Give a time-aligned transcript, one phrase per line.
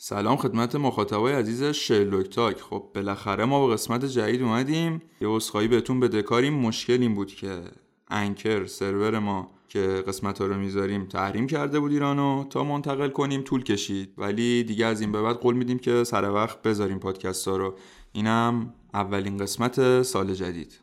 [0.00, 2.60] سلام خدمت مخاطبای عزیز شرلوک تاک.
[2.60, 5.02] خب بالاخره ما به قسمت جدید اومدیم.
[5.20, 7.62] یه عذرخواهی بهتون بدهکاریم مشکل این بود که
[8.08, 13.42] انکر سرور ما که قسمت ها رو می‌ذاریم تحریم کرده بود ایرانو تا منتقل کنیم
[13.42, 14.12] طول کشید.
[14.18, 17.74] ولی دیگه از این به بعد قول میدیم که سر وقت بذاریم پادکست ها رو.
[18.12, 20.80] اینم اولین قسمت سال جدید.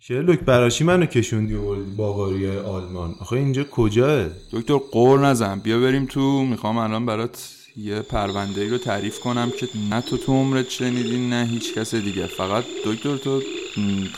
[0.00, 5.58] شرلوک براشی منو کشوندی و باقاری آلمان؟ آخه اینجا کجاه؟ دکتر قور نزن.
[5.58, 6.44] بیا بریم تو.
[6.44, 11.28] می‌خوام الان برات یه پرونده ای رو تعریف کنم که نه تو تو عمرت شنیدی
[11.28, 12.26] نه هیچ کس دیگه.
[12.26, 13.42] فقط دکتر تو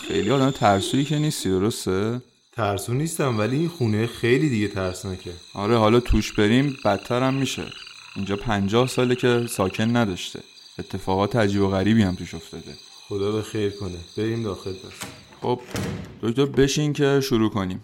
[0.09, 2.21] خیلی آدم ترسویی که نیستی درسته؟
[2.53, 7.63] ترسو نیستم ولی این خونه خیلی دیگه ترسناکه آره حالا توش بریم بدتر هم میشه.
[8.17, 10.41] اینجا پنجاه ساله که ساکن نداشته.
[10.79, 12.75] اتفاقات عجیب و غریبی هم توش افتاده.
[13.09, 13.99] خدا به خیر کنه.
[14.17, 15.09] بریم داخل پس
[15.43, 15.61] خب
[16.23, 17.81] دکتر بشین که شروع کنیم.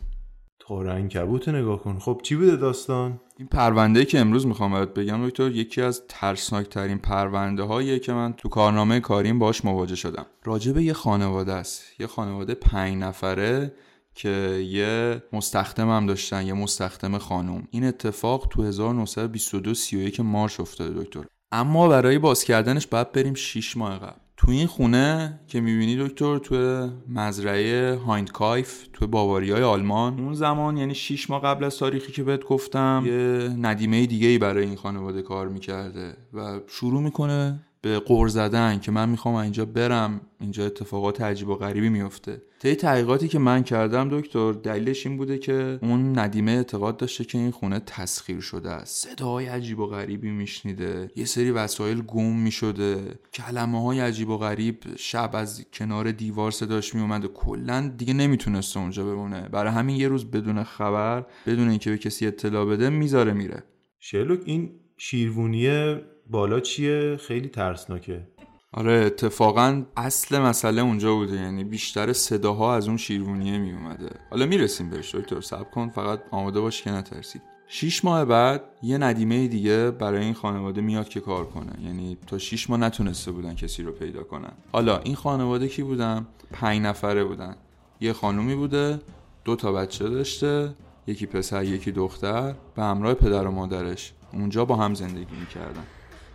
[0.59, 1.99] تارن کبوت نگاه کن.
[1.99, 6.69] خب چی بوده داستان؟ این پرونده که امروز می‌خوام برات بگم دکتر یکی از ترسناک
[6.69, 10.27] ترین پرونده هاییه که من تو کارنامه کاریم باش مواجه شدم.
[10.45, 11.83] راجب یه خانواده است.
[12.01, 13.73] یه خانواده پنج نفره.
[14.15, 14.29] که
[14.69, 21.25] یه مستخدم هم داشتن یه مستخدم خانوم این اتفاق تو 1922 31 مارچ افتاده دکتر.
[21.53, 24.19] اما برای باز کردنش باید بریم 6 ماه قبل.
[24.37, 30.21] تو این خونه که می‌بینی دکتر تو مزرعه هینترکایفک تو باواریای آلمان.
[30.21, 33.13] اون زمان یعنی 6 ماه قبل از تاریخی که بهت گفتم یه
[33.61, 38.93] ندیمه دیگه ای برای این خانواده کار می‌کرده و شروع می‌کنه به غر زدن که
[38.93, 44.21] من می‌خوام اینجا برم اینجا اتفاقات عجیب و غریبی میفته طی تحقیقاتی که من کردم
[44.21, 49.09] دکتر دلیلش این بوده که اون ندیمه اعتقاد داشته که این خونه تسخیر شده است.
[49.09, 54.85] صداهای عجیب و غریبی میشنیده یه سری وسایل گم می‌شده کلمه های عجیب و غریب
[54.97, 59.49] شب از کنار دیوار صداش میومده کلا دیگه نمی‌تونسته اونجا بمونه.
[59.49, 63.63] برای همین یه روز بدون خبر بدون اینکه به کسی اطلاع بده می‌ذاره میره.
[64.01, 68.27] شرلوک این شیروونیه بالا چیه؟ خیلی ترسناکه.
[68.73, 74.47] آره اتفاقا اصل مسئله اونجا بوده یعنی بیشتر صداها از اون شیروونیه می اومده حالا
[74.47, 79.49] می‌رسیم بهش دکتر سب کن فقط آماده باش که نترسی شیش ماه بعد یه ندیمه
[79.49, 81.73] دیگه برای این خانواده میاد که کار کنه.
[81.85, 84.53] یعنی تا شیش ماه نتونسته بودن کسی رو پیدا کنن.
[84.73, 87.57] حالا این خانواده کی بودن؟ پنج نفره بودن.
[88.01, 89.01] یه خانومی بوده
[89.45, 90.75] دو تا بچه داشته
[91.07, 94.13] یکی پسر یکی دختر به همراه پدر و مادرش.
[94.33, 95.85] اونجا با هم زندگی می‌کردن.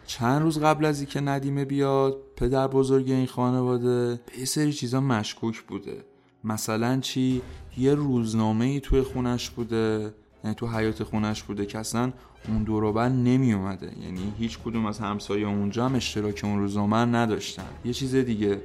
[0.08, 5.02] چند روز قبل از اینکه ندیمه بیاد پدر بزرگ این خانواده به یه سری چیزا
[5.02, 6.06] مشکوک بوده.
[6.44, 7.42] مثلا چی؟
[7.78, 10.14] یه روزنامه ای توی خونش بوده
[10.44, 12.14] یعنی تو حیات خونش بوده که اصلا
[12.48, 17.70] اون دوروبر نمی اومده یعنی هیچ کدوم از همسایه اونجا هم اشتراک اون روزنامه نداشتن.
[17.86, 18.62] یه چیز دیگه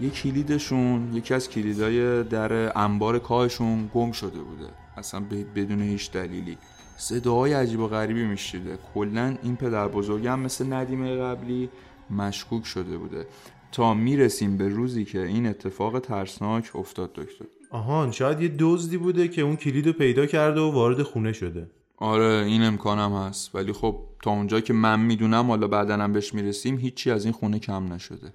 [0.00, 4.68] یه کلیدشون یکی از کلیدای در انبار کاهشون گم شده بوده.
[4.96, 5.24] اصلا
[5.54, 6.58] بدون هیچ دلیلی.
[6.96, 8.78] صداهای عجیب و غریبی میشیده.
[8.94, 11.68] کلا این پدر بزرگم مثل ندیمه قبلی
[12.10, 13.26] مشکوک شده بوده.
[13.72, 17.44] تا می‌رسیم به روزی که این اتفاق ترسناک افتاد دکتر.
[17.70, 21.70] آهان شاید یه دزدی بوده که اون کلید رو پیدا کرده و وارد خونه شده.
[21.96, 23.54] آره این امکانم هست.
[23.54, 27.58] ولی خب تا اونجا که من می‌دونم حالا بعدنم بهش می‌رسیم هیچی از این خونه
[27.58, 28.32] کم نشده.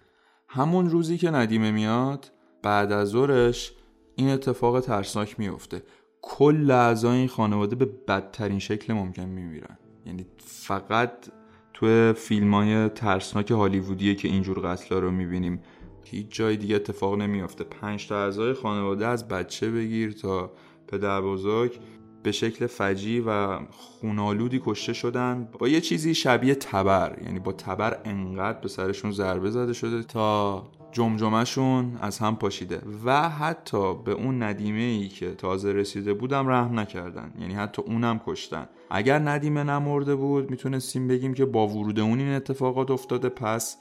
[0.47, 2.31] همون روزی که ندیمه میاد
[2.63, 3.73] بعد از ظهرش
[4.15, 5.83] این اتفاق ترسناک میفته
[6.21, 9.77] کل اعضای این خانواده به بدترین شکل ممکن میمیرن.
[10.05, 11.11] یعنی فقط
[11.73, 15.61] تو فیلم های ترسناک هالیوودیه که اینجور قتلا رو می‌بینیم
[16.03, 17.63] هیچ جای دیگه اتفاق نمیافته.
[17.63, 20.51] پنج تا اعضای خانواده از بچه بگیر تا
[20.87, 21.79] پدر بزرگ
[22.23, 25.49] به شکل فجی و خونالودی کشته شدن.
[25.59, 30.63] با یه چیزی شبیه تبر یعنی با تبر انقدر به سرشون ضربه زده شده تا
[30.91, 36.79] جمجمهشون از هم پاشیده و حتی به اون ندیمه ای که تازه رسیده بودم رحم
[36.79, 37.33] نکردن.
[37.39, 38.69] یعنی حتی اونم کشتن.
[38.89, 43.77] اگر ندیمه نمرده بود می‌تونستیم بگیم که با ورود اون این اتفاقات افتاده پس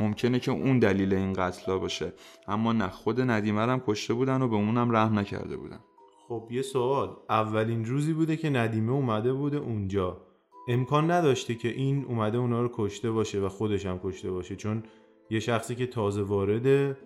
[0.00, 2.12] ممکنه که اون دلیل این قتلا باشه.
[2.48, 5.80] اما نه خود ندیمه هم کشته بودن و به اونم رحم نکرده بودن.
[6.28, 7.16] خب یه سوال.
[7.30, 10.20] اولین روزی بوده که ندیمه اومده بوده اونجا.
[10.68, 14.56] امکان نداشته که این اومده اونا رو کشته باشه و خودش هم کشته باشه.
[14.56, 14.82] چون
[15.32, 16.96] یه شخصی که تازه وارده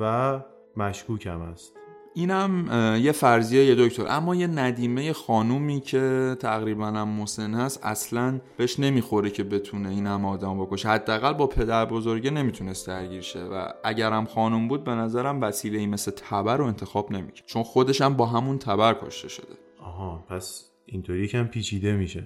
[0.00, 0.40] و
[0.76, 1.72] مشکوک هم است.
[2.14, 2.68] اینم
[3.02, 4.04] یه فرضیه یه دکتر.
[4.08, 10.06] اما یه ندیمه خانومی که تقریبا هم مسن هست اصلا بهش نمی‌خوره که بتونه این
[10.06, 14.90] هم آدم بکشه حداقل با پدر بزرگه نمی‌تونست درگیر شه و اگرم خانوم بود به
[14.90, 17.46] نظرم وسیله ای مثل تبر رو انتخاب نمی‌کرد.
[17.46, 19.54] چون خودش هم با همون تبر کشته شده.
[19.80, 22.24] آها پس اینطوری کم پیچیده میشه.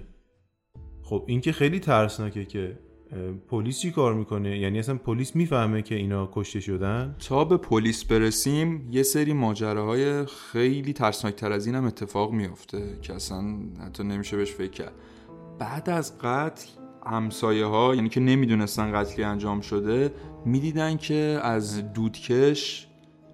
[1.03, 2.79] خب این که خیلی ترسناکه که
[3.49, 8.05] پلیس چی کار می‌کنه؟ یعنی اصلا پلیس می‌فهمه که اینا کشته شدن؟ تا به پلیس
[8.05, 13.43] برسیم یه سری ماجراهای خیلی ترسناکتر از این هم اتفاق میفته که اصلا
[13.85, 14.93] حتی نمیشه بهش فکر کرد.
[15.59, 16.67] بعد از قتل
[17.05, 20.11] همسایه ها یعنی که نمی‌دونستن قتلی انجام شده
[20.45, 22.87] می‌دیدن که از دودکش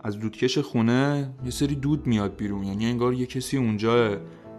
[0.03, 2.63] از دودکش خونه یه سری دود میاد بیرون.
[2.63, 4.17] یعنی انگار یه کسی اونجاه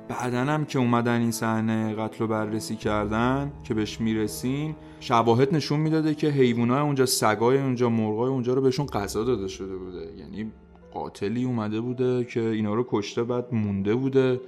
[0.09, 5.81] بعدن هم که اومدن این صحنه قتل رو بررسی کردن که بهش می‌رسیم شواهد نشون
[5.81, 10.13] می‌داده که حیوانات اونجا سگای اونجا مرغای اونجا رو بهشون غذا داده شده بوده.
[10.19, 10.53] یعنی
[10.95, 14.41] قاتلی اومده بوده که اینا رو کشته بعد مونده بوده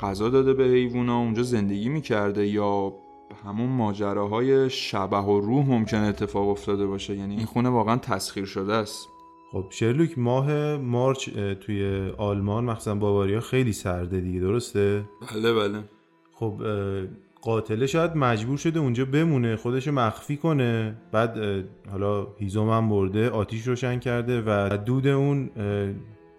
[0.00, 2.48] غذا داده به حیوونا اونجا زندگی می‌کرده.
[2.48, 2.92] یا
[3.44, 7.16] همون ماجراهای شبه و روح ممکن اتفاق افتاده باشه.
[7.16, 9.08] یعنی این خونه واقعا تسخیر شده است.
[9.52, 11.30] خب شرلوک ماه مارچ
[11.60, 15.84] توی آلمان مخصوصا باواریا خیلی سرده دیگه درسته؟ بله بله
[16.34, 16.62] خب
[17.42, 23.68] قاتله شاید مجبور شده اونجا بمونه خودشو مخفی کنه بعد حالا هیزوم هم برده آتیش
[23.68, 25.50] روشن کرده و دود اون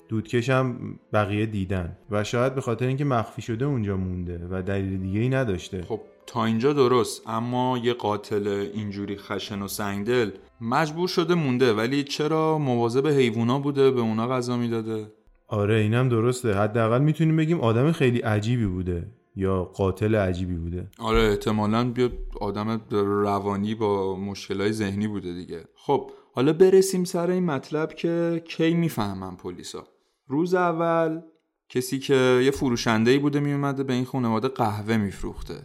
[0.10, 4.98] دودکش هم بقیه دیدن و شاید به خاطر اینکه مخفی شده اونجا مونده و دلیل
[4.98, 11.08] دیگه ای نداشته خب تا اینجا درست اما یه قاتل اینجوری خشن و سنگدل مجبور
[11.08, 15.12] شده مونده ولی چرا مواظب حیوونا بوده به اونا غذا می‌داده؟
[15.48, 16.54] آره اینم درسته.
[16.54, 20.88] حداقل می‌تونیم بگیم آدم خیلی عجیبی بوده یا قاتل عجیبی بوده.
[21.00, 22.10] آره احتمالا بیا
[22.42, 25.66] آدم روانی با مشکلای ذهنی بوده دیگه.
[25.76, 29.84] خب حالا برسیم سر این مطلب که کی می‌فهمن پلیسا؟
[30.28, 31.22] روز اول
[31.70, 35.56] کسی که یه فروشنده بوده میومده به این خانواده قهوه میفروخته.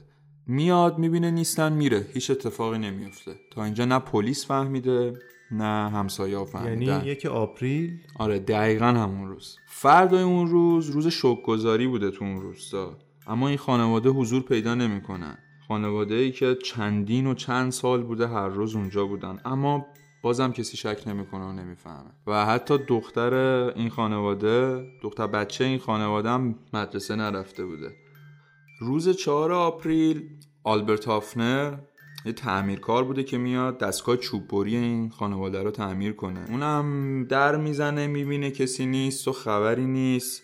[0.46, 2.06] میاد می‌بینه نیستن میره.
[2.14, 5.18] هیچ اتفاقی نمیفته تا اینجا نه پلیس فهمیده
[5.50, 6.92] نه همسایه ها فهمیدن.
[6.92, 9.56] یعنی یک آپریل؟ آره دقیقا همون روز.
[9.66, 12.96] فردای اون روز روز شکگذاری بوده تو اون روستا
[13.26, 15.38] اما این خانواده حضور پیدا نمی‌کنن.
[15.68, 19.40] خانواده ای که چندین و چند سال بوده هر روز اونجا بودن.
[19.44, 19.86] اما
[20.22, 22.10] بازم کسی شک نمی‌کنه و نمی‌فهمه.
[22.26, 23.34] و حتی دختر
[23.76, 27.90] این خانواده دختر بچه این خانواده هم مدرسه نرفته بوده.
[28.84, 30.22] روز 4 آپریل
[30.64, 31.78] آلبرت هافنر
[32.26, 36.50] یه تعمیرکار بوده که میاد دستگاه چوببری این خانواده رو تعمیر کنه.
[36.50, 40.42] اونم در می‌زنه می‌بینه کسی نیست و خبری نیست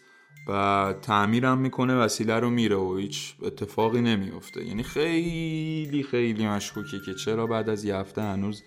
[0.49, 7.15] و تعمیرم می‌کنه وسیله رو میره و هیچ اتفاقی نمیفته یعنی خیلی خیلی مشکوکه که
[7.15, 8.63] چرا بعد از یه هفته هنوز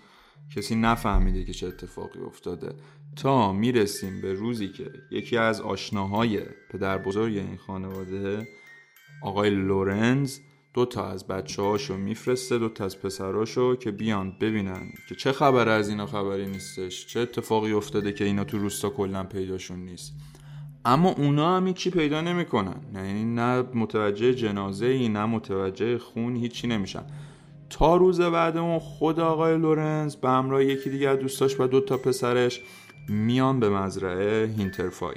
[0.56, 2.76] کسی نفهمیده که چه اتفاقی افتاده.
[3.16, 6.40] تا می‌رسیم به روزی که یکی از آشناهای
[6.72, 8.48] پدر بزرگ این خانواده
[9.24, 10.40] آقای لورنز
[10.74, 15.32] دو تا از بچه هاشو میفرسته دو تا از پسراشو که بیان ببینن که چه
[15.32, 20.14] خبر از اینا خبری نیستش چه اتفاقی افتاده که اینا تو روستا کلا پیداشون نیست.
[20.86, 26.68] اما اونا هم چی پیدا نمی‌کنن یعنی نه متوجه جنازه ای نه متوجه خون هیچی
[26.68, 27.04] نمیشن.
[27.70, 32.62] تا روز بعدمون خود آقای لورنز به همراه یکی دیگر دوستاش و دو تا پسرش
[33.10, 35.16] میان به مزرعه هینترفای.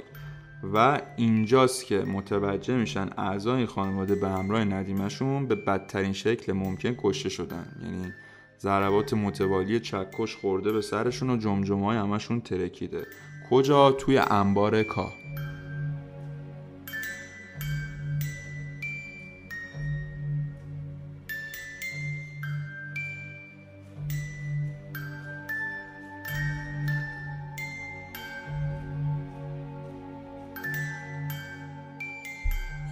[0.63, 7.29] و اینجاست که متوجه میشن اعضای خانواده به همراه ندیمشون به بدترین شکل ممکن کشته
[7.29, 7.65] شدن.
[7.83, 8.13] یعنی
[8.59, 13.05] ضربات متوالی چکش خورده به سرشون و جمجمه همشون ترکیده.
[13.49, 15.13] کجا؟ توی انبار کاه.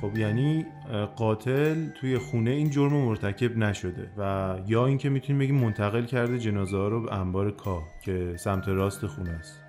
[0.01, 0.65] خب یعنی
[1.15, 6.77] قاتل توی خونه این جرم مرتکب نشده و یا اینکه می‌تونیم بگیم منتقل کرده جنازه
[6.77, 9.61] ها رو به انبار کاه که سمت راست خونه است.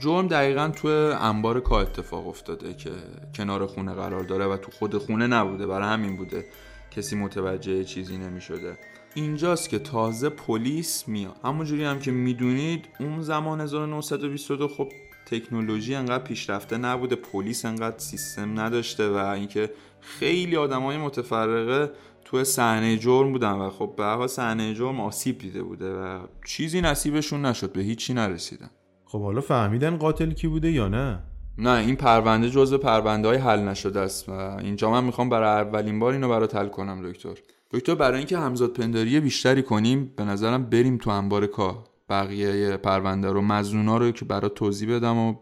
[0.00, 2.90] جرم دقیقا توی انبار کاه اتفاق افتاده که
[3.34, 6.44] کنار خونه قرار داره و تو خود خونه نبوده برای همین بوده.
[6.90, 8.78] کسی متوجه چیزی نمی‌شده.
[9.14, 11.36] اینجاست که تازه پلیس میاد.
[11.44, 14.92] همونجوری هم که می‌دونید اون زمان 1922 خب
[15.26, 21.90] تکنولوژی انقدر پیشرفته نبوده پلیس انقدر سیستم نداشته و اینکه خیلی آدمای متفرقه
[22.24, 26.80] تو صحنه جرم بودن و خب به هر صحنه جرم آسیب دیده بوده و چیزی
[26.80, 28.70] نصیبشون نشد به هیچی نرسیدن.
[29.04, 31.20] خب حالا فهمیدن قاتل کی بوده یا نه؟
[31.58, 35.98] نه این پرونده جزء پرونده های حل نشده است و اینجا من می‌خوام برای اولین
[35.98, 37.34] بار اینو برات حل کنم دکتر.
[37.70, 43.32] دکتر برای اینکه همزاد پنداری بیشتری کنیم به نظرم بریم تو انبار کاه بقیه پرونده
[43.32, 45.34] رو مزنونا رو که برای توضیح بدم و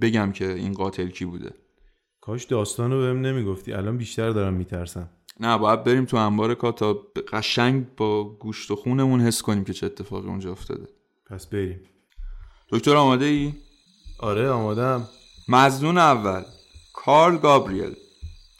[0.00, 1.50] بگم که این قاتل کی بوده.
[2.20, 3.72] کاش داستانو بهم نمی‌گفتی.
[3.72, 5.10] الان بیشتر دارم میترسم.
[5.40, 6.92] نه باید بریم تو انبار کا تا
[7.32, 10.88] قشنگ با گوشت و خونمون حس کنیم که چه اتفاقی اونجا افتاده.
[11.30, 11.80] پس بریم.
[12.68, 13.52] دکتر آماده ای؟
[14.20, 15.08] آره آمادم.
[15.48, 16.42] مزنون اول
[16.94, 17.94] کارل گابریل.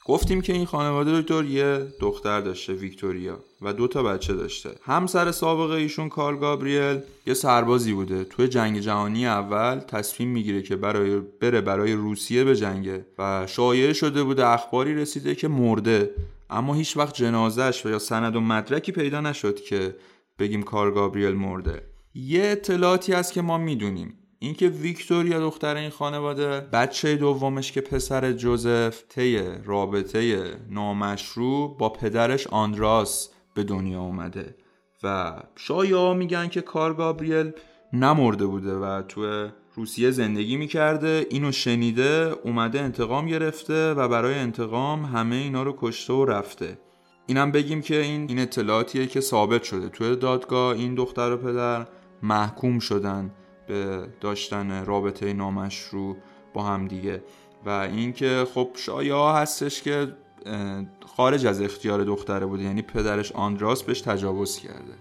[0.06, 4.70] گفتیم که این خانواده دکتر یه دختر داشته ویکتوریا و دو تا بچه داشته.
[4.82, 8.24] همسر سابقه ایشون کارل گابریل یه سربازی بوده.
[8.24, 13.92] توی جنگ جهانی اول تصمیم می‌گیره که برای بره برای روسیه به جنگه و شایعه
[13.92, 16.10] شده بوده اخباری رسیده که مرده.
[16.50, 19.96] اما هیچ وقت جنازش و یا سند و مدرکی پیدا نشد که
[20.38, 21.82] بگیم کار گابریل مرده.
[22.14, 24.18] یه اطلاعاتی هست که ما می‌دونیم.
[24.44, 32.46] اینکه ویکتوریا دختر این خانواده بچه دومش که پسر جوزف طی رابطه نامشروع با پدرش
[32.46, 34.54] آندراس به دنیا اومده.
[35.02, 37.52] و شایا میگن که کار گابریل
[37.92, 45.04] نمرده بوده و تو روسیه زندگی می‌کرده اینو شنیده اومده انتقام گرفته و برای انتقام
[45.04, 46.78] همه اینا رو کشته و رفته.
[47.26, 49.88] اینم بگیم که این این اطلاعاتیه که ثابت شده.
[49.88, 51.86] توی دادگاه این دختر و پدر
[52.22, 53.30] محکوم شدن.
[53.66, 56.16] به داشتن رابطه نامشروع
[56.54, 57.22] با هم دیگه.
[57.66, 60.16] و اینکه خب شایعه هستش که
[61.16, 64.94] خارج از اختیار دختره بوده یعنی پدرش آندراس بهش تجاوز کرده.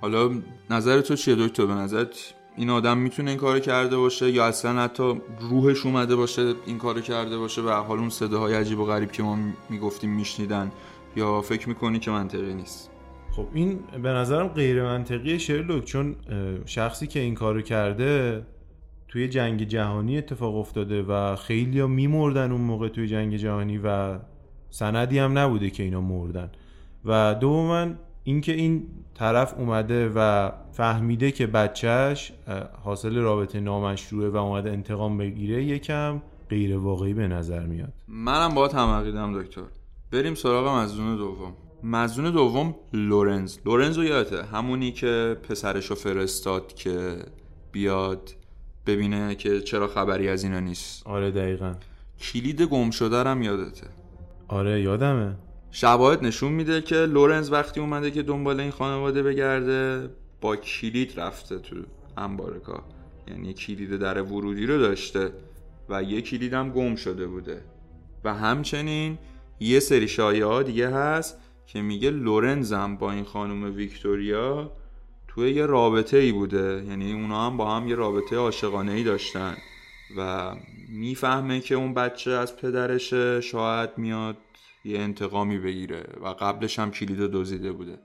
[0.00, 0.30] حالا
[0.70, 4.80] نظر تو چیه دکتر؟ به نظرت این آدم می‌تونه این کارو کرده باشه یا اصلا
[4.80, 9.12] حتی روحش اومده باشه این کارو کرده باشه؟ و حال اون صداهای عجیب و غریب
[9.12, 9.38] که ما
[9.70, 10.72] می‌گفتیم میشنیدن
[11.16, 12.90] یا فکر می‌کنی که منطقی نیست؟
[13.36, 16.16] خب این به نظرم غیر منطقیه شرلوک چون
[16.66, 18.42] شخصی که این کارو کرده
[19.08, 24.18] توی جنگ جهانی اتفاق افتاده و خیلی ها میمردن اون موقع توی جنگ جهانی و
[24.70, 26.50] سندی هم نبوده که اینا مردن.
[27.04, 27.86] و دوما
[28.24, 32.32] اینکه این طرف اومده و فهمیده که بچهش
[32.82, 37.92] حاصل رابطه نامشروعه و اومده انتقام بگیره یکم غیر واقعی به نظر میاد.
[38.08, 39.62] منم با هم دکتر.
[40.10, 41.52] بریم سراغ مزدون دوم.
[41.84, 43.58] مزدون دوم لورنز.
[43.66, 47.16] لورنز رو یادته؟ همونی که پسرش رو فرستاد که
[47.72, 48.30] بیاد
[48.86, 51.06] ببینه که چرا خبری از اینا نیست.
[51.06, 51.74] آره دقیقا.
[52.20, 53.86] کلید گم شده رم یادته.
[54.48, 55.36] آره یادمه.
[55.70, 60.10] شواهد نشون میده که لورنز وقتی اومده که دنبال این خانواده بگرده
[60.40, 61.76] با کلید رفته تو
[62.16, 62.84] انبارکا.
[63.28, 65.32] یعنی کلید در ورودی رو داشته
[65.88, 67.60] و یه کلید هم گم شده بوده.
[68.24, 69.18] و همچنین
[69.60, 74.72] یه سری شایعه دیگه هست که میگه لورنزم با این خانم ویکتوریا
[75.28, 76.84] توی یه رابطه ای بوده.
[76.88, 79.56] یعنی اونا هم با هم یه رابطه عاشقانه ای داشتن.
[80.16, 80.52] و
[80.88, 84.36] می‌فهمه که اون بچه از پدرشه شاید میاد
[84.84, 87.98] یه انتقامی بگیره و قبلش هم کلید دزدیده بوده.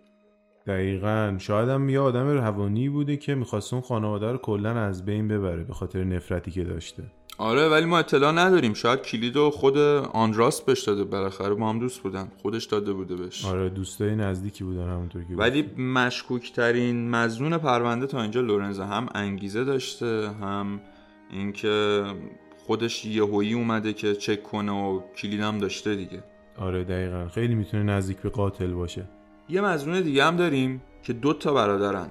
[0.67, 1.35] دقیقا.
[1.39, 5.63] شاید هم یه آدم روانی بوده که می‌خواست اون خانواده رو کلا از بین ببره
[5.63, 7.03] به خاطر نفرتی که داشته.
[7.39, 8.73] آره ولی ما اطلاع نداریم.
[8.73, 9.77] شاید کلید و خود
[10.13, 12.31] آنراست بهش داده بالاخره با هم دوست بودن.
[12.41, 13.45] خودش داده بوده بهش.
[13.45, 19.07] آره دوستای نزدیکی بودن همونطور که ولی مشکوک ترین مزنون پرونده تا اینجا لورنز هم
[19.15, 20.81] انگیزه داشته هم
[21.31, 22.03] اینکه
[22.57, 26.23] خودش یهویی اومده که چک کنه و کلیدم داشته دیگه.
[26.57, 27.27] آره دقیقا.
[27.27, 29.05] خیلی می‌تونه نزدیک به قاتل باشه.
[29.49, 32.09] یه مزنون دیگه هم داریم که دو تا برادرن.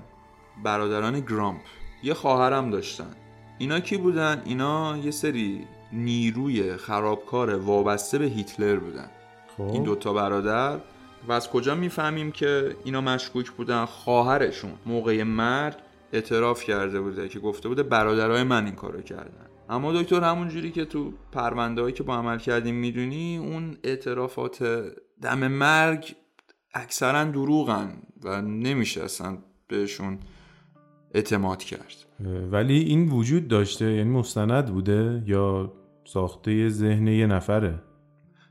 [0.65, 1.61] برادران گرامپ.
[2.03, 3.15] یه خواهرم داشتن.
[3.59, 9.11] اینا کی بودن؟ اینا یه سری نیروی خرابکار وابسته به هیتلر بودن.
[9.57, 9.62] خب.
[9.62, 10.79] این دوتا برادر.
[11.29, 14.73] و از کجا می‌فهمیم که اینا مشکوک بودن؟ خواهرشون.
[14.87, 15.75] موقع مرگ
[16.12, 19.47] اعتراف کرده بوده که گفته بوده برادرای من این کارو کردن.
[19.69, 24.83] اما دکتر همون جوری که تو پرونده هایی که با عمل کردیم می‌دونی اون اعترافات
[25.23, 26.15] دم مرگ
[26.75, 29.38] اکثرا دروغن و نمیشه اصلا
[29.69, 30.19] بهشون
[31.15, 31.95] اعتماد کرد.
[32.50, 35.73] ولی این وجود داشته یعنی مستند بوده یا
[36.05, 37.79] ساخته ذهن یه نفره؟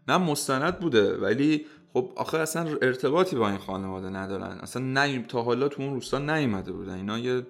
[0.08, 4.58] نه مستند بوده ولی خب آخر اصلا ارتباطی با این خانواده ندارن.
[4.62, 6.94] اصلا نه تا حالا تو اون روستا نیومده بودن.
[6.94, 7.44] اینا یه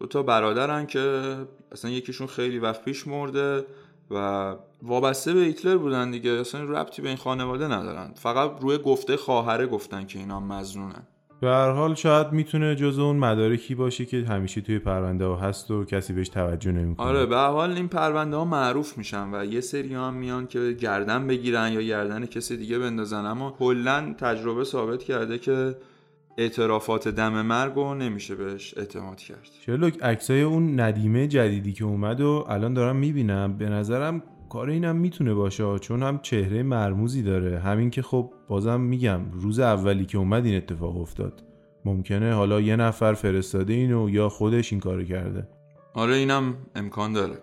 [0.00, 1.36] دوتا برادرن که
[1.72, 3.64] اصلا یکیشون خیلی وقت پیش مرده
[4.10, 6.30] و وابسته به هیتلر بودن دیگه.
[6.30, 8.12] اصلا ربطی به این خانواده ندارن.
[8.14, 11.02] فقط روی گفته خواهره گفتن که اینا مزنونن
[11.40, 15.70] به هر حال شاید می‌تونه جز اون مدارکی باشه که همیشه توی پرونده ها هست
[15.70, 17.06] و کسی بهش توجه نمی‌کنه.
[17.06, 20.76] آره به هر حال این پرونده ها معروف میشن و یه سری هم میان که
[20.80, 25.76] گردن بگیرن یا گردن کسی دیگه بندازن اما کلا تجربه ثابت کرده که
[26.38, 29.48] اعترافات دم مرگ رو نمیشه بهش اعتماد کرد.
[29.66, 34.22] شلوک عکسای اون ندیمه جدیدی که اومد و الان دارم می‌بینم به نظرم
[34.54, 37.58] کار اینم می‌تونه باشه چون هم چهره مرموزی داره.
[37.58, 41.42] همین که خب بازم میگم روز اولی که اومد این اتفاق افتاد.
[41.84, 45.48] ممکنه حالا یه نفر فرستاده اینو یا خودش این کارو کرده.
[45.94, 47.38] آره اینم امکان داره.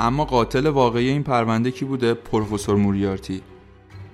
[0.00, 3.42] اما قاتل واقعی این پرونده کی بوده؟ پروفسور موریارتی.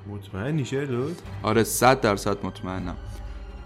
[0.09, 2.97] مطمئنی شرلوک آره صد درصد مطمئنم.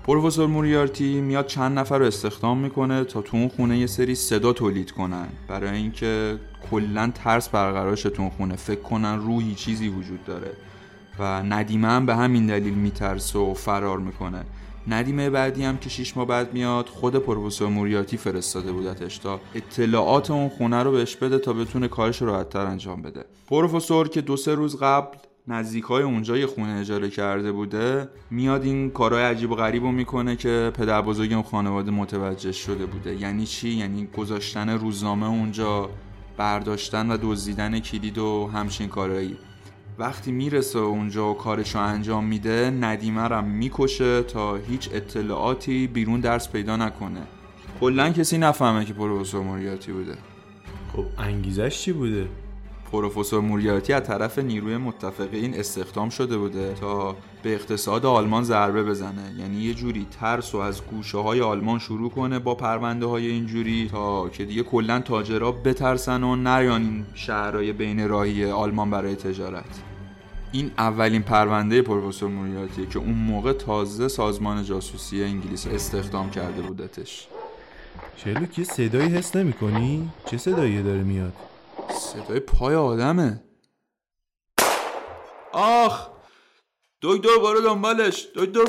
[0.05, 4.53] پروفسور موریارتی میاد چند نفر رو استخدام می‌کنه تا تو اون خونه یه سری صدا
[4.53, 5.27] تولید کنن.
[5.49, 6.39] برای اینکه
[6.71, 8.57] کلا ترس برقرار شه تو اون خونه.
[8.57, 10.51] فکر کنن روحی چیزی وجود داره
[11.19, 14.45] و ندیمه هم به همین دلیل میترسه و فرار می‌کنه.
[14.89, 20.31] ندیمه بعدی هم که شیش ماه بعد میاد خود پروفسور موریارتی فرستاده بودتش تا اطلاعات
[20.31, 23.25] اون خونه رو بهش بده تا بتونه کارش رو راحتتر انجام بده.
[23.47, 25.17] پروفسور که دو سه روز قبل
[25.49, 29.93] نزدیک های اونجا یه خونه اجاره کرده بوده میاد این کارهای عجیب و غریب رو
[29.93, 33.17] می‌کنه که پدر بزرگ اون خانواده متوجه شده بوده.
[33.17, 35.91] یعنی چی؟ یعنی گذاشتن روزنامه اونجا
[36.37, 39.37] برداشتن و دزدیدن کلید و همچین کارهایی.
[39.99, 46.49] وقتی می‌رسه اونجا و کارشو انجام میده ندیمه رو می‌کشه تا هیچ اطلاعاتی بیرون درس
[46.49, 47.23] پیدا نکنه.
[47.81, 50.15] کلا کسی نفهمه که پروفسور موریاتی بوده.
[50.93, 52.29] خب انگیزش چی بوده؟
[52.93, 59.35] پروفسور موریارتی از طرف نیروی متفقین استخدام شده بوده تا به اقتصاد آلمان ضربه بزنه.
[59.39, 63.89] یعنی یه جوری ترس و از گوشه های آلمان شروع کنه با پرونده های اینجوری
[63.93, 69.88] تا که دیگه کلا تاجرا بترسن و نیان این شهرهای بین راهی آلمان برای تجارت.
[70.53, 77.29] این اولین پرونده پروفسور موریارتیه که اون موقع تازه سازمان جاسوسی انگلیس استخدام کرده بودتش
[78.17, 81.33] شرلوک یه صدایی حس نمی کنی؟ چه صدایی داره میاد؟
[82.01, 83.43] صدای پای آدمه.
[85.53, 86.09] آخ!
[87.03, 88.27] دکتر بارو دنبالش.
[88.35, 88.65] دکتر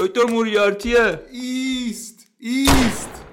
[0.00, 1.22] دکتر موریارتیه.
[1.32, 3.24] ایست ایست.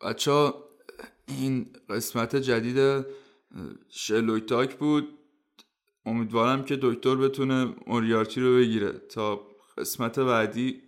[0.00, 0.52] بچه
[1.28, 3.06] این قسمت جدید
[3.88, 5.08] شلوک تاک بود.
[6.06, 9.46] امیدوارم که دکتر بتونه موریارتی رو بگیره تا
[9.78, 10.82] قسمت بعدی